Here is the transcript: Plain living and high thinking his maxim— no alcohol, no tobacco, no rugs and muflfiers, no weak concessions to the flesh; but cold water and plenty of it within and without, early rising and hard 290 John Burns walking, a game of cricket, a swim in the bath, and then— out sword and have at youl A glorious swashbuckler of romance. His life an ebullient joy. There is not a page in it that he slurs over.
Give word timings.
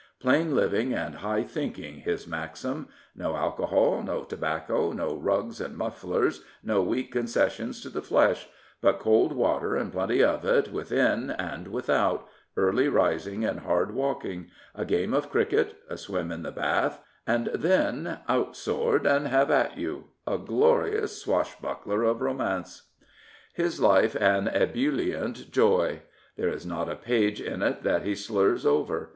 Plain 0.19 0.55
living 0.55 0.93
and 0.95 1.17
high 1.17 1.43
thinking 1.43 1.97
his 1.97 2.25
maxim— 2.25 2.87
no 3.15 3.35
alcohol, 3.35 4.01
no 4.01 4.23
tobacco, 4.23 4.91
no 4.91 5.13
rugs 5.15 5.61
and 5.61 5.77
muflfiers, 5.77 6.41
no 6.63 6.81
weak 6.81 7.11
concessions 7.11 7.81
to 7.83 7.89
the 7.89 8.01
flesh; 8.01 8.49
but 8.81 8.97
cold 8.97 9.31
water 9.31 9.75
and 9.75 9.91
plenty 9.91 10.23
of 10.23 10.43
it 10.43 10.71
within 10.71 11.29
and 11.29 11.67
without, 11.67 12.27
early 12.57 12.87
rising 12.87 13.45
and 13.45 13.59
hard 13.59 13.89
290 13.89 13.93
John 13.93 13.93
Burns 13.93 13.97
walking, 13.99 14.51
a 14.73 14.85
game 14.85 15.13
of 15.13 15.29
cricket, 15.29 15.77
a 15.87 15.97
swim 15.99 16.31
in 16.31 16.41
the 16.41 16.51
bath, 16.51 16.99
and 17.27 17.51
then— 17.53 18.21
out 18.27 18.55
sword 18.55 19.05
and 19.05 19.27
have 19.27 19.51
at 19.51 19.73
youl 19.75 20.05
A 20.25 20.39
glorious 20.39 21.21
swashbuckler 21.21 22.01
of 22.05 22.21
romance. 22.21 22.89
His 23.53 23.79
life 23.79 24.15
an 24.15 24.47
ebullient 24.47 25.51
joy. 25.51 26.01
There 26.37 26.49
is 26.49 26.65
not 26.65 26.89
a 26.89 26.95
page 26.95 27.39
in 27.39 27.61
it 27.61 27.83
that 27.83 28.01
he 28.01 28.15
slurs 28.15 28.65
over. 28.65 29.09